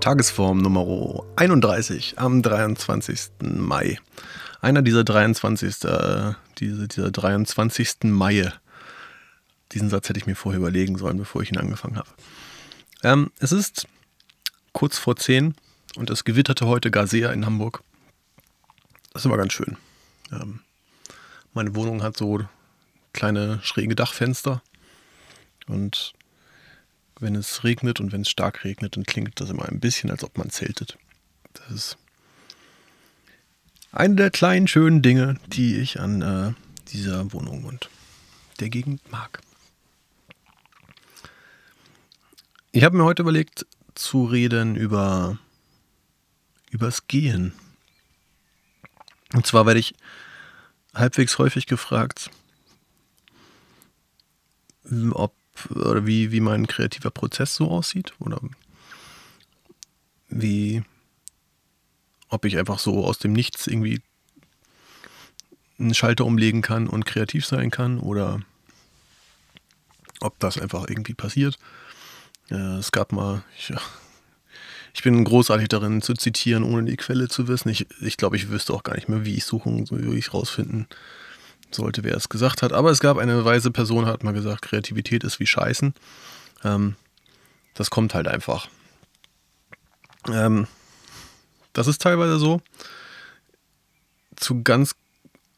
Tagesform 0.00 0.62
Nummer 0.62 1.24
31 1.36 2.18
am 2.18 2.40
23. 2.40 3.18
Mai. 3.42 3.98
Einer 4.62 4.80
dieser 4.80 5.04
23. 5.04 5.84
Äh, 5.84 6.32
diese, 6.58 6.88
dieser 6.88 7.10
23. 7.10 8.04
Mai. 8.04 8.50
Diesen 9.72 9.90
Satz 9.90 10.08
hätte 10.08 10.18
ich 10.18 10.26
mir 10.26 10.36
vorher 10.36 10.58
überlegen 10.58 10.96
sollen, 10.96 11.18
bevor 11.18 11.42
ich 11.42 11.52
ihn 11.52 11.58
angefangen 11.58 11.98
habe. 11.98 12.08
Ähm, 13.02 13.30
es 13.40 13.52
ist 13.52 13.86
kurz 14.72 14.96
vor 14.96 15.16
10 15.16 15.54
und 15.96 16.08
es 16.08 16.24
gewitterte 16.24 16.66
heute 16.66 16.90
gar 16.90 17.06
sehr 17.06 17.32
in 17.34 17.44
Hamburg. 17.44 17.82
Das 19.12 19.26
immer 19.26 19.36
ganz 19.36 19.52
schön. 19.52 19.76
Ähm, 20.32 20.60
meine 21.52 21.74
Wohnung 21.74 22.02
hat 22.02 22.16
so 22.16 22.40
kleine 23.12 23.60
schräge 23.62 23.96
Dachfenster 23.96 24.62
und 25.66 26.14
wenn 27.20 27.34
es 27.34 27.64
regnet 27.64 28.00
und 28.00 28.12
wenn 28.12 28.22
es 28.22 28.30
stark 28.30 28.64
regnet, 28.64 28.96
dann 28.96 29.04
klingt 29.04 29.40
das 29.40 29.50
immer 29.50 29.68
ein 29.68 29.80
bisschen, 29.80 30.10
als 30.10 30.24
ob 30.24 30.38
man 30.38 30.50
zeltet. 30.50 30.98
Das 31.52 31.70
ist 31.70 31.98
eine 33.92 34.14
der 34.14 34.30
kleinen 34.30 34.68
schönen 34.68 35.02
Dinge, 35.02 35.38
die 35.48 35.76
ich 35.76 36.00
an 36.00 36.22
äh, 36.22 36.52
dieser 36.92 37.32
Wohnung 37.32 37.64
und 37.64 37.90
der 38.60 38.68
Gegend 38.68 39.10
mag. 39.10 39.40
Ich 42.72 42.84
habe 42.84 42.96
mir 42.96 43.04
heute 43.04 43.22
überlegt 43.22 43.66
zu 43.94 44.24
reden 44.24 44.76
über 44.76 45.38
übers 46.70 47.08
Gehen. 47.08 47.52
Und 49.32 49.46
zwar 49.46 49.66
werde 49.66 49.80
ich 49.80 49.94
halbwegs 50.94 51.38
häufig 51.38 51.66
gefragt, 51.66 52.30
ob 55.12 55.34
oder 55.70 56.06
wie, 56.06 56.32
wie 56.32 56.40
mein 56.40 56.66
kreativer 56.66 57.10
Prozess 57.10 57.54
so 57.54 57.70
aussieht 57.70 58.12
oder 58.18 58.40
wie, 60.28 60.82
ob 62.28 62.44
ich 62.44 62.58
einfach 62.58 62.78
so 62.78 63.04
aus 63.04 63.18
dem 63.18 63.32
Nichts 63.32 63.66
irgendwie 63.66 64.00
einen 65.78 65.94
Schalter 65.94 66.24
umlegen 66.24 66.62
kann 66.62 66.86
und 66.86 67.06
kreativ 67.06 67.46
sein 67.46 67.70
kann 67.70 67.98
oder 67.98 68.40
ob 70.20 70.38
das 70.38 70.58
einfach 70.58 70.88
irgendwie 70.88 71.14
passiert. 71.14 71.58
Äh, 72.50 72.78
es 72.78 72.92
gab 72.92 73.12
mal, 73.12 73.42
ich, 73.58 73.72
ich 74.94 75.02
bin 75.02 75.24
großartig 75.24 75.68
darin 75.68 76.02
zu 76.02 76.14
zitieren, 76.14 76.62
ohne 76.62 76.84
die 76.84 76.96
Quelle 76.96 77.28
zu 77.28 77.48
wissen. 77.48 77.70
Ich, 77.70 77.86
ich 78.00 78.16
glaube, 78.16 78.36
ich 78.36 78.50
wüsste 78.50 78.74
auch 78.74 78.82
gar 78.82 78.94
nicht 78.94 79.08
mehr, 79.08 79.24
wie 79.24 79.34
ich 79.34 79.44
suchen, 79.44 79.88
wie 79.90 80.18
ich 80.18 80.34
rausfinden 80.34 80.86
sollte, 81.74 82.04
wer 82.04 82.16
es 82.16 82.28
gesagt 82.28 82.62
hat. 82.62 82.72
Aber 82.72 82.90
es 82.90 83.00
gab 83.00 83.18
eine 83.18 83.44
weise 83.44 83.70
Person, 83.70 84.06
hat 84.06 84.24
mal 84.24 84.32
gesagt, 84.32 84.62
Kreativität 84.62 85.24
ist 85.24 85.40
wie 85.40 85.46
Scheißen. 85.46 85.94
Ähm, 86.64 86.96
das 87.74 87.90
kommt 87.90 88.14
halt 88.14 88.28
einfach. 88.28 88.68
Ähm, 90.28 90.66
das 91.72 91.86
ist 91.86 92.02
teilweise 92.02 92.38
so. 92.38 92.60
Zu 94.36 94.62
ganz, 94.62 94.96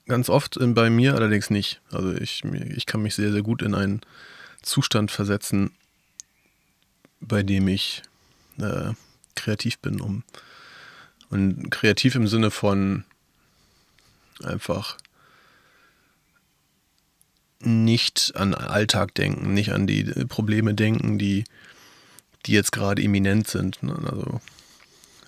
ganz 0.06 0.28
oft 0.28 0.58
bei 0.60 0.90
mir 0.90 1.14
allerdings 1.14 1.50
nicht. 1.50 1.80
Also 1.90 2.12
ich, 2.12 2.44
ich 2.44 2.86
kann 2.86 3.02
mich 3.02 3.14
sehr, 3.14 3.32
sehr 3.32 3.42
gut 3.42 3.62
in 3.62 3.74
einen 3.74 4.00
Zustand 4.62 5.10
versetzen, 5.10 5.72
bei 7.20 7.42
dem 7.42 7.68
ich 7.68 8.02
äh, 8.58 8.92
kreativ 9.34 9.78
bin. 9.78 10.00
Um, 10.00 10.24
und 11.30 11.70
kreativ 11.70 12.14
im 12.14 12.28
Sinne 12.28 12.50
von 12.50 13.04
einfach 14.44 14.98
nicht 17.66 18.32
an 18.34 18.54
Alltag 18.54 19.14
denken, 19.14 19.54
nicht 19.54 19.72
an 19.72 19.86
die 19.86 20.04
Probleme 20.28 20.74
denken, 20.74 21.18
die, 21.18 21.44
die 22.46 22.52
jetzt 22.52 22.72
gerade 22.72 23.02
imminent 23.02 23.48
sind. 23.48 23.82
Ne? 23.82 23.94
Also 24.04 24.40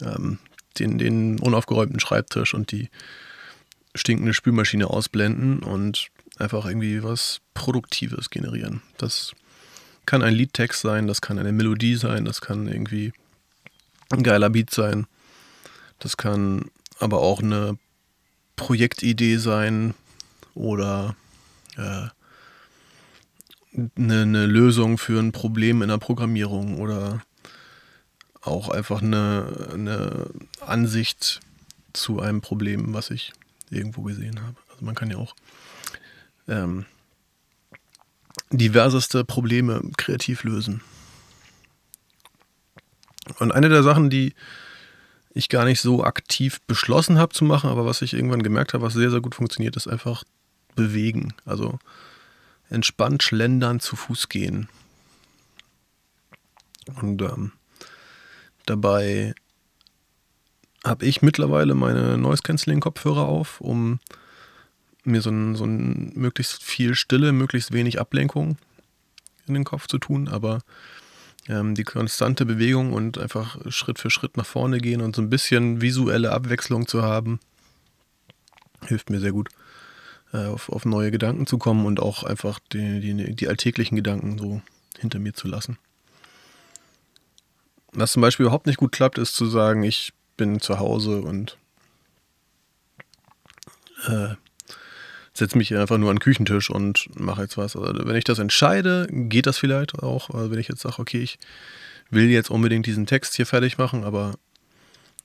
ähm, 0.00 0.38
den, 0.78 0.98
den 0.98 1.38
unaufgeräumten 1.38 2.00
Schreibtisch 2.00 2.54
und 2.54 2.72
die 2.72 2.90
stinkende 3.94 4.34
Spülmaschine 4.34 4.88
ausblenden 4.88 5.60
und 5.60 6.08
einfach 6.38 6.66
irgendwie 6.66 7.02
was 7.02 7.40
Produktives 7.54 8.30
generieren. 8.30 8.82
Das 8.98 9.32
kann 10.06 10.22
ein 10.22 10.34
Liedtext 10.34 10.82
sein, 10.82 11.06
das 11.06 11.20
kann 11.20 11.38
eine 11.38 11.52
Melodie 11.52 11.94
sein, 11.94 12.24
das 12.24 12.40
kann 12.40 12.66
irgendwie 12.66 13.12
ein 14.10 14.22
geiler 14.22 14.50
Beat 14.50 14.70
sein, 14.70 15.06
das 15.98 16.16
kann 16.16 16.70
aber 16.98 17.20
auch 17.20 17.40
eine 17.40 17.78
Projektidee 18.56 19.36
sein 19.36 19.94
oder 20.54 21.16
äh, 21.76 22.08
eine, 23.74 24.22
eine 24.22 24.46
Lösung 24.46 24.98
für 24.98 25.18
ein 25.20 25.32
Problem 25.32 25.82
in 25.82 25.88
der 25.88 25.98
Programmierung 25.98 26.78
oder 26.78 27.22
auch 28.42 28.68
einfach 28.68 29.02
eine, 29.02 29.70
eine 29.72 30.26
Ansicht 30.60 31.40
zu 31.92 32.20
einem 32.20 32.40
Problem, 32.40 32.92
was 32.94 33.10
ich 33.10 33.32
irgendwo 33.70 34.02
gesehen 34.02 34.40
habe. 34.42 34.56
Also 34.70 34.84
man 34.84 34.94
kann 34.94 35.10
ja 35.10 35.16
auch 35.16 35.34
ähm, 36.48 36.84
diverseste 38.50 39.24
Probleme 39.24 39.82
kreativ 39.96 40.44
lösen. 40.44 40.82
Und 43.38 43.52
eine 43.52 43.68
der 43.68 43.82
Sachen, 43.82 44.10
die 44.10 44.34
ich 45.32 45.48
gar 45.48 45.64
nicht 45.64 45.80
so 45.80 46.04
aktiv 46.04 46.60
beschlossen 46.66 47.18
habe 47.18 47.32
zu 47.32 47.44
machen, 47.44 47.70
aber 47.70 47.86
was 47.86 48.02
ich 48.02 48.14
irgendwann 48.14 48.42
gemerkt 48.42 48.74
habe, 48.74 48.84
was 48.84 48.92
sehr, 48.92 49.10
sehr 49.10 49.20
gut 49.20 49.34
funktioniert, 49.34 49.76
ist 49.76 49.88
einfach 49.88 50.24
bewegen. 50.76 51.34
Also 51.44 51.78
entspannt 52.70 53.22
schlendern, 53.22 53.80
zu 53.80 53.96
Fuß 53.96 54.28
gehen. 54.28 54.68
Und 57.00 57.22
ähm, 57.22 57.52
dabei 58.66 59.34
habe 60.84 61.06
ich 61.06 61.22
mittlerweile 61.22 61.74
meine 61.74 62.18
Noise 62.18 62.42
Cancelling 62.42 62.80
Kopfhörer 62.80 63.26
auf, 63.26 63.60
um 63.60 64.00
mir 65.04 65.22
so 65.22 65.30
ein, 65.30 65.54
so 65.54 65.64
ein 65.64 66.12
möglichst 66.14 66.62
viel 66.62 66.94
Stille, 66.94 67.32
möglichst 67.32 67.72
wenig 67.72 68.00
Ablenkung 68.00 68.58
in 69.46 69.54
den 69.54 69.64
Kopf 69.64 69.86
zu 69.86 69.98
tun, 69.98 70.28
aber 70.28 70.60
ähm, 71.48 71.74
die 71.74 71.84
konstante 71.84 72.46
Bewegung 72.46 72.92
und 72.92 73.18
einfach 73.18 73.58
Schritt 73.70 73.98
für 73.98 74.10
Schritt 74.10 74.36
nach 74.36 74.46
vorne 74.46 74.78
gehen 74.78 75.00
und 75.02 75.14
so 75.16 75.22
ein 75.22 75.30
bisschen 75.30 75.80
visuelle 75.80 76.32
Abwechslung 76.32 76.86
zu 76.86 77.02
haben, 77.02 77.40
hilft 78.86 79.10
mir 79.10 79.20
sehr 79.20 79.32
gut. 79.32 79.50
Äh, 80.34 80.46
auf, 80.46 80.68
auf 80.68 80.84
neue 80.84 81.12
Gedanken 81.12 81.46
zu 81.46 81.58
kommen 81.58 81.86
und 81.86 82.00
auch 82.00 82.24
einfach 82.24 82.58
die, 82.72 82.98
die, 82.98 83.36
die 83.36 83.46
alltäglichen 83.46 83.94
Gedanken 83.94 84.36
so 84.36 84.62
hinter 84.98 85.20
mir 85.20 85.32
zu 85.32 85.46
lassen. 85.46 85.78
Was 87.92 88.10
zum 88.10 88.22
Beispiel 88.22 88.46
überhaupt 88.46 88.66
nicht 88.66 88.78
gut 88.78 88.90
klappt, 88.90 89.18
ist 89.18 89.36
zu 89.36 89.46
sagen, 89.46 89.84
ich 89.84 90.12
bin 90.36 90.58
zu 90.58 90.80
Hause 90.80 91.20
und 91.20 91.56
äh, 94.08 94.34
setze 95.34 95.56
mich 95.56 95.72
einfach 95.76 95.98
nur 95.98 96.10
an 96.10 96.16
den 96.16 96.20
Küchentisch 96.22 96.68
und 96.68 97.08
mache 97.16 97.42
jetzt 97.42 97.56
was. 97.56 97.76
Also 97.76 98.04
wenn 98.04 98.16
ich 98.16 98.24
das 98.24 98.40
entscheide, 98.40 99.06
geht 99.08 99.46
das 99.46 99.58
vielleicht 99.58 99.94
auch. 100.02 100.30
Also 100.30 100.50
wenn 100.50 100.58
ich 100.58 100.66
jetzt 100.66 100.80
sage, 100.80 100.98
okay, 100.98 101.22
ich 101.22 101.38
will 102.10 102.28
jetzt 102.28 102.50
unbedingt 102.50 102.86
diesen 102.86 103.06
Text 103.06 103.36
hier 103.36 103.46
fertig 103.46 103.78
machen, 103.78 104.02
aber 104.02 104.34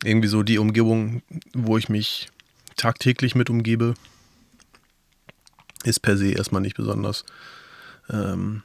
irgendwie 0.03 0.27
so 0.27 0.43
die 0.43 0.59
Umgebung, 0.59 1.23
wo 1.53 1.79
ich 1.79 1.89
mich 1.89 2.27
tagtäglich 2.75 3.33
mit 3.33 3.49
umgebe, 3.49 3.95
ist 5.83 5.99
per 6.01 6.17
se 6.17 6.31
erstmal 6.31 6.61
nicht 6.61 6.75
besonders 6.75 7.25
ähm, 8.09 8.63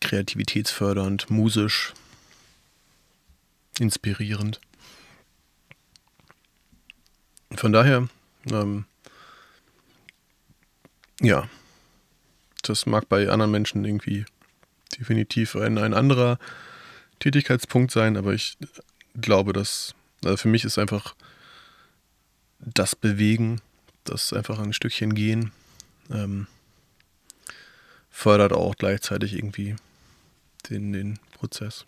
kreativitätsfördernd, 0.00 1.30
musisch, 1.30 1.94
inspirierend. 3.78 4.60
Von 7.54 7.72
daher, 7.72 8.08
ähm, 8.50 8.84
ja, 11.20 11.48
das 12.62 12.86
mag 12.86 13.08
bei 13.08 13.28
anderen 13.28 13.50
Menschen 13.50 13.84
irgendwie 13.84 14.24
definitiv 14.98 15.56
ein, 15.56 15.78
ein 15.78 15.94
anderer 15.94 16.38
Tätigkeitspunkt 17.18 17.90
sein, 17.90 18.16
aber 18.16 18.32
ich 18.32 18.56
glaube, 19.14 19.52
dass 19.52 19.94
also 20.24 20.36
für 20.36 20.48
mich 20.48 20.64
ist 20.64 20.78
einfach 20.78 21.14
das 22.60 22.94
Bewegen 22.94 23.60
das 24.04 24.32
einfach 24.32 24.58
ein 24.58 24.72
Stückchen 24.72 25.14
gehen, 25.14 25.52
ähm, 26.10 26.46
fördert 28.10 28.52
auch 28.52 28.76
gleichzeitig 28.76 29.34
irgendwie 29.34 29.76
den, 30.70 30.92
den 30.92 31.18
Prozess. 31.32 31.84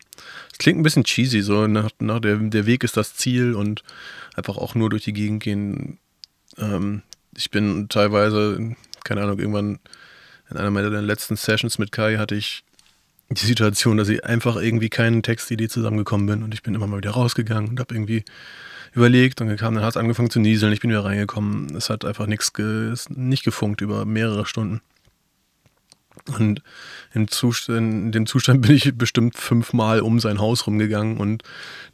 Es 0.53 0.59
klingt 0.59 0.81
ein 0.81 0.83
bisschen 0.83 1.05
cheesy, 1.05 1.43
so 1.43 1.67
nach, 1.67 1.91
nach 2.01 2.21
der, 2.21 2.37
der 2.37 2.67
Weg 2.67 2.83
ist 2.85 2.97
das 2.97 3.15
Ziel 3.15 3.55
und 3.55 3.83
einfach 4.35 4.57
auch 4.57 4.75
nur 4.75 4.91
durch 4.91 5.05
die 5.05 5.13
Gegend 5.13 5.43
gehen. 5.43 5.99
Ähm, 6.59 7.03
ich 7.37 7.51
bin 7.51 7.89
teilweise, 7.89 8.75
keine 9.05 9.23
Ahnung, 9.23 9.39
irgendwann 9.39 9.79
in 10.51 10.57
einer 10.57 10.71
meiner 10.71 10.91
letzten 11.03 11.37
Sessions 11.37 11.79
mit 11.79 11.93
Kai 11.93 12.17
hatte 12.17 12.35
ich 12.35 12.65
die 13.31 13.47
Situation, 13.47 13.97
dass 13.97 14.09
ich 14.09 14.25
einfach 14.25 14.57
irgendwie 14.57 14.91
keinen 14.91 15.23
Textidee 15.23 15.69
zusammengekommen 15.69 16.27
bin 16.27 16.43
und 16.43 16.53
ich 16.53 16.63
bin 16.63 16.75
immer 16.75 16.87
mal 16.87 16.99
wieder 16.99 17.13
rausgegangen 17.13 17.71
und 17.71 17.81
habe 17.81 17.95
irgendwie 17.95 18.25
überlegt 18.95 19.41
und 19.41 19.55
kam, 19.57 19.75
dann 19.75 19.85
hat 19.85 19.91
es 19.91 19.97
angefangen 19.97 20.31
zu 20.31 20.41
nieseln, 20.41 20.73
ich 20.73 20.81
bin 20.81 20.91
wieder 20.91 21.05
reingekommen. 21.05 21.75
Es 21.77 21.91
hat 21.91 22.05
einfach 22.05 22.27
nichts 22.27 22.53
ge 22.53 22.95
nicht 23.09 23.45
gefunkt 23.45 23.81
über 23.81 24.05
mehrere 24.05 24.47
Stunden. 24.47 24.81
Und 26.27 26.63
in, 27.13 27.27
in 27.69 28.13
dem 28.13 28.27
Zustand 28.27 28.63
bin 28.67 28.75
ich 28.75 28.97
bestimmt 28.97 29.37
fünfmal 29.37 30.01
um 30.01 30.21
sein 30.21 30.39
Haus 30.39 30.67
rumgegangen 30.67 31.19
und 31.19 31.43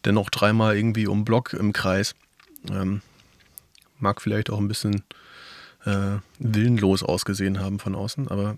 dennoch 0.04 0.30
dreimal 0.30 0.76
irgendwie 0.76 1.06
um 1.06 1.24
Block 1.24 1.54
im 1.54 1.72
Kreis. 1.72 2.14
Ähm, 2.70 3.00
mag 3.98 4.20
vielleicht 4.20 4.50
auch 4.50 4.58
ein 4.58 4.68
bisschen 4.68 5.02
äh, 5.84 6.18
willenlos 6.38 7.02
ausgesehen 7.02 7.60
haben 7.60 7.78
von 7.78 7.94
außen, 7.94 8.28
aber 8.28 8.56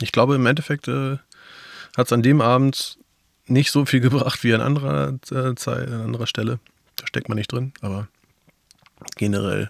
ich 0.00 0.10
glaube 0.10 0.34
im 0.34 0.46
Endeffekt 0.46 0.88
äh, 0.88 1.18
hat 1.96 2.06
es 2.06 2.12
an 2.12 2.22
dem 2.22 2.40
Abend 2.40 2.98
nicht 3.46 3.70
so 3.70 3.84
viel 3.84 4.00
gebracht 4.08 4.42
wie 4.42 4.54
an 4.54 4.60
anderer 4.60 5.18
äh, 5.30 5.54
Zeit, 5.54 5.88
an 5.88 6.02
anderer 6.02 6.26
Stelle. 6.26 6.58
Da 6.96 7.06
steckt 7.06 7.28
man 7.28 7.36
nicht 7.36 7.52
drin, 7.52 7.72
aber 7.80 8.08
generell 9.16 9.68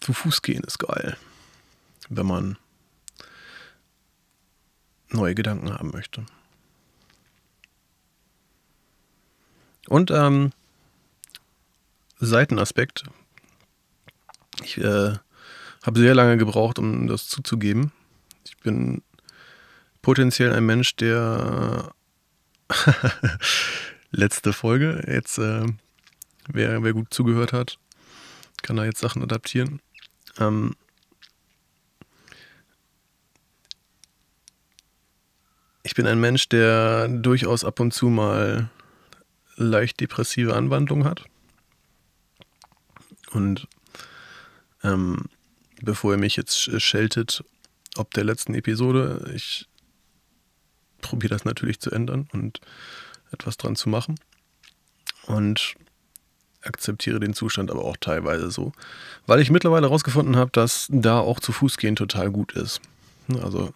zu 0.00 0.12
Fuß 0.12 0.42
gehen 0.42 0.64
ist 0.64 0.78
geil, 0.78 1.16
wenn 2.08 2.26
man 2.26 2.58
neue 5.08 5.34
Gedanken 5.34 5.72
haben 5.72 5.90
möchte. 5.90 6.26
Und 9.88 10.10
ähm, 10.10 10.52
Seitenaspekt. 12.18 13.04
Ich 14.62 14.78
äh, 14.78 15.14
habe 15.82 16.00
sehr 16.00 16.14
lange 16.14 16.36
gebraucht, 16.38 16.78
um 16.78 17.06
das 17.06 17.28
zuzugeben. 17.28 17.92
Ich 18.44 18.56
bin 18.58 19.02
potenziell 20.02 20.52
ein 20.52 20.64
Mensch, 20.64 20.96
der 20.96 21.92
letzte 24.10 24.52
Folge, 24.52 25.04
jetzt 25.06 25.38
äh, 25.38 25.66
wer, 26.48 26.82
wer 26.82 26.92
gut 26.92 27.12
zugehört 27.12 27.52
hat, 27.52 27.78
kann 28.62 28.76
da 28.76 28.84
jetzt 28.84 29.00
Sachen 29.00 29.22
adaptieren. 29.22 29.80
Ähm, 30.38 30.74
ich 35.82 35.94
bin 35.94 36.06
ein 36.06 36.20
Mensch, 36.20 36.48
der 36.48 37.08
durchaus 37.08 37.64
ab 37.64 37.80
und 37.80 37.92
zu 37.92 38.08
mal 38.08 38.70
leicht 39.56 40.00
depressive 40.00 40.54
Anwandlungen 40.54 41.04
hat. 41.04 41.24
Und 43.32 43.68
ähm, 44.82 45.26
bevor 45.82 46.12
ihr 46.12 46.18
mich 46.18 46.36
jetzt 46.36 46.80
scheltet, 46.80 47.44
ob 47.96 48.12
der 48.14 48.24
letzten 48.24 48.54
Episode, 48.54 49.30
ich 49.34 49.68
probiere 51.00 51.34
das 51.34 51.44
natürlich 51.44 51.80
zu 51.80 51.90
ändern 51.90 52.28
und 52.32 52.60
etwas 53.30 53.56
dran 53.56 53.76
zu 53.76 53.88
machen. 53.88 54.18
Und 55.26 55.74
akzeptiere 56.66 57.20
den 57.20 57.34
Zustand 57.34 57.70
aber 57.70 57.84
auch 57.84 57.96
teilweise 57.96 58.50
so, 58.50 58.72
weil 59.26 59.40
ich 59.40 59.50
mittlerweile 59.50 59.86
herausgefunden 59.86 60.36
habe, 60.36 60.50
dass 60.52 60.88
da 60.90 61.18
auch 61.18 61.40
zu 61.40 61.52
Fuß 61.52 61.76
gehen 61.78 61.96
total 61.96 62.30
gut 62.30 62.52
ist. 62.52 62.80
Also 63.42 63.72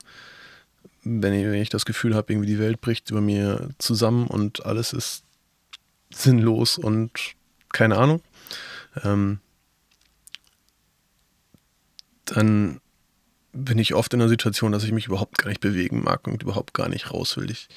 wenn 1.03 1.33
ich, 1.33 1.45
wenn 1.47 1.55
ich 1.55 1.71
das 1.71 1.85
Gefühl 1.85 2.15
habe, 2.15 2.33
irgendwie 2.33 2.49
die 2.49 2.59
Welt 2.59 2.81
bricht 2.81 3.11
über 3.11 3.21
mir 3.21 3.71
zusammen 3.79 4.27
und 4.27 4.67
alles 4.67 4.93
ist 4.93 5.25
sinnlos 6.11 6.79
und 6.79 7.11
keine 7.73 7.97
Ahnung, 7.97 8.21
ähm, 9.05 9.39
dann 12.27 12.81
bin 13.53 13.79
ich 13.79 13.95
oft 13.95 14.13
in 14.13 14.21
der 14.21 14.29
Situation, 14.29 14.73
dass 14.73 14.85
ich 14.85 14.93
mich 14.93 15.07
überhaupt 15.07 15.39
gar 15.39 15.49
nicht 15.49 15.61
bewegen 15.61 16.03
mag 16.03 16.27
und 16.27 16.43
überhaupt 16.43 16.75
gar 16.75 16.89
nicht 16.89 17.11
raus 17.11 17.37
will. 17.37 17.51
Ich 17.51 17.69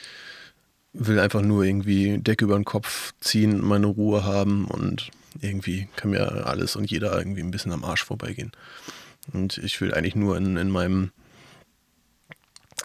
will 0.94 1.20
einfach 1.20 1.42
nur 1.42 1.64
irgendwie 1.64 2.20
Decke 2.20 2.46
über 2.46 2.56
den 2.56 2.66
Kopf 2.66 3.14
ziehen, 3.20 3.62
meine 3.62 3.88
Ruhe 3.88 4.24
haben 4.24 4.66
und 4.66 5.10
irgendwie 5.42 5.88
kann 5.96 6.12
mir 6.12 6.46
alles 6.46 6.76
und 6.76 6.90
jeder 6.92 7.18
irgendwie 7.18 7.42
ein 7.42 7.52
bisschen 7.52 7.72
am 7.72 7.84
Arsch 7.84 8.04
vorbeigehen. 8.04 8.52
Und 9.32 9.58
ich 9.58 9.80
will 9.82 9.94
eigentlich 9.94 10.16
nur 10.16 10.38
in, 10.38 10.58
in 10.58 10.70
meinem 10.70 11.12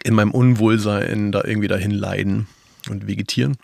in 0.04 0.14
meinem 0.14 0.30
Unwohlsein 0.30 1.32
da 1.32 1.42
irgendwie 1.44 1.68
dahin 1.68 1.90
leiden 1.90 2.46
und 2.88 3.06
vegetieren. 3.06 3.56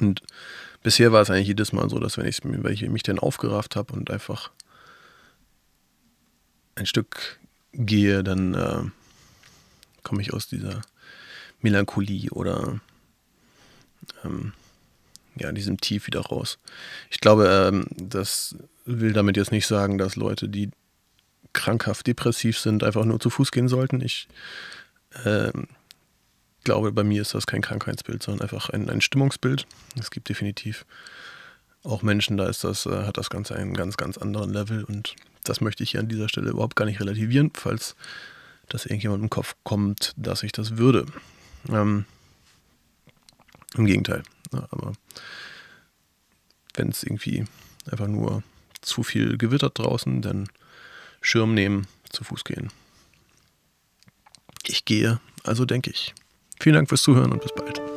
Und 0.00 0.22
bisher 0.82 1.12
war 1.12 1.22
es 1.22 1.30
eigentlich 1.30 1.48
jedes 1.48 1.72
Mal 1.72 1.90
so, 1.90 1.98
dass 1.98 2.16
wenn 2.16 2.26
ich, 2.26 2.40
wenn 2.44 2.72
ich 2.72 2.88
mich 2.88 3.02
dann 3.02 3.18
aufgerafft 3.18 3.76
habe 3.76 3.92
und 3.92 4.10
einfach 4.10 4.50
ein 6.76 6.86
Stück 6.86 7.40
gehe, 7.72 8.22
dann 8.22 8.54
äh, 8.54 8.82
komme 10.04 10.22
ich 10.22 10.32
aus 10.32 10.46
dieser 10.46 10.82
Melancholie 11.60 12.30
oder 12.30 12.80
ähm, 14.24 14.52
ja, 15.36 15.52
diesem 15.52 15.78
Tief 15.80 16.06
wieder 16.06 16.20
raus. 16.20 16.58
Ich 17.10 17.20
glaube, 17.20 17.48
ähm, 17.48 17.86
das 17.96 18.56
will 18.84 19.12
damit 19.12 19.36
jetzt 19.36 19.52
nicht 19.52 19.66
sagen, 19.66 19.98
dass 19.98 20.16
Leute, 20.16 20.48
die 20.48 20.70
krankhaft 21.52 22.06
depressiv 22.06 22.58
sind, 22.58 22.84
einfach 22.84 23.04
nur 23.04 23.20
zu 23.20 23.30
Fuß 23.30 23.50
gehen 23.50 23.68
sollten. 23.68 24.00
Ich 24.00 24.28
äh, 25.24 25.52
glaube, 26.64 26.92
bei 26.92 27.04
mir 27.04 27.22
ist 27.22 27.34
das 27.34 27.46
kein 27.46 27.62
Krankheitsbild, 27.62 28.22
sondern 28.22 28.42
einfach 28.42 28.70
ein, 28.70 28.90
ein 28.90 29.00
Stimmungsbild. 29.00 29.66
Es 29.98 30.10
gibt 30.10 30.28
definitiv 30.28 30.84
auch 31.84 32.02
Menschen, 32.02 32.36
da 32.36 32.46
ist 32.46 32.64
das, 32.64 32.86
äh, 32.86 33.04
hat 33.04 33.16
das 33.16 33.30
Ganze 33.30 33.54
einen 33.54 33.74
ganz, 33.74 33.96
ganz 33.96 34.18
anderen 34.18 34.52
Level 34.52 34.84
und 34.84 35.14
das 35.44 35.60
möchte 35.60 35.82
ich 35.82 35.92
hier 35.92 36.00
an 36.00 36.08
dieser 36.08 36.28
Stelle 36.28 36.50
überhaupt 36.50 36.76
gar 36.76 36.84
nicht 36.84 37.00
relativieren, 37.00 37.50
falls 37.54 37.96
das 38.68 38.84
irgendjemand 38.84 39.22
im 39.22 39.30
Kopf 39.30 39.54
kommt, 39.64 40.12
dass 40.16 40.42
ich 40.42 40.52
das 40.52 40.76
würde. 40.76 41.06
Ähm, 41.68 42.04
Im 43.76 43.86
Gegenteil. 43.86 44.22
Ja, 44.52 44.66
aber 44.70 44.92
wenn 46.74 46.88
es 46.88 47.02
irgendwie 47.02 47.44
einfach 47.90 48.06
nur 48.08 48.42
zu 48.80 49.02
viel 49.02 49.36
gewittert 49.36 49.78
draußen, 49.78 50.22
dann 50.22 50.48
Schirm 51.20 51.54
nehmen, 51.54 51.86
zu 52.10 52.24
Fuß 52.24 52.44
gehen. 52.44 52.70
Ich 54.64 54.84
gehe, 54.84 55.20
also 55.44 55.64
denke 55.64 55.90
ich. 55.90 56.14
Vielen 56.60 56.74
Dank 56.74 56.88
fürs 56.88 57.02
Zuhören 57.02 57.32
und 57.32 57.42
bis 57.42 57.52
bald. 57.54 57.87